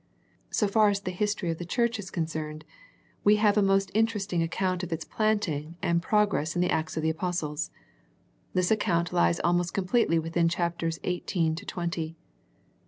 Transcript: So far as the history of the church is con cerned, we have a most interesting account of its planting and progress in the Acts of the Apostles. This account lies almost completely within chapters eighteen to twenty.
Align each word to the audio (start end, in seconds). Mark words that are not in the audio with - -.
So 0.49 0.67
far 0.67 0.89
as 0.89 1.01
the 1.01 1.11
history 1.11 1.51
of 1.51 1.59
the 1.59 1.63
church 1.63 1.99
is 1.99 2.09
con 2.09 2.25
cerned, 2.25 2.63
we 3.23 3.35
have 3.35 3.55
a 3.55 3.61
most 3.61 3.91
interesting 3.93 4.41
account 4.41 4.81
of 4.81 4.91
its 4.91 5.05
planting 5.05 5.77
and 5.79 6.01
progress 6.01 6.55
in 6.55 6.61
the 6.63 6.71
Acts 6.71 6.97
of 6.97 7.03
the 7.03 7.11
Apostles. 7.11 7.69
This 8.55 8.71
account 8.71 9.13
lies 9.13 9.39
almost 9.41 9.75
completely 9.75 10.17
within 10.17 10.49
chapters 10.49 10.97
eighteen 11.03 11.53
to 11.53 11.67
twenty. 11.67 12.17